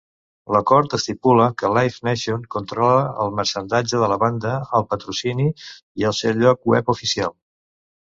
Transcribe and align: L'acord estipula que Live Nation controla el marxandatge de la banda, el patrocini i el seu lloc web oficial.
L'acord 0.53 0.93
estipula 0.97 1.43
que 1.61 1.69
Live 1.73 1.99
Nation 2.07 2.47
controla 2.55 3.03
el 3.25 3.29
marxandatge 3.39 3.99
de 4.05 4.09
la 4.13 4.17
banda, 4.23 4.55
el 4.79 4.87
patrocini 4.95 5.45
i 6.03 6.09
el 6.13 6.17
seu 6.21 6.35
lloc 6.41 6.67
web 6.73 6.91
oficial. 6.95 7.35